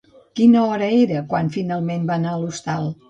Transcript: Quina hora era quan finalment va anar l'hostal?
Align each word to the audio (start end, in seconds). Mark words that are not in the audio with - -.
Quina 0.37 0.61
hora 0.69 0.87
era 1.01 1.21
quan 1.33 1.51
finalment 1.59 2.09
va 2.09 2.17
anar 2.21 2.33
l'hostal? 2.41 2.91